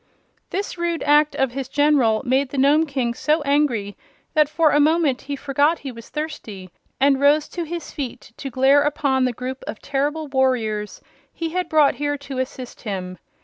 [0.49, 3.95] This rude act of his General made the Nome King so angry
[4.33, 8.49] that for a moment he forgot he was thirsty and rose to his feet to
[8.49, 11.01] glare upon the group of terrible warriors
[11.31, 13.19] he had brought here to assist him.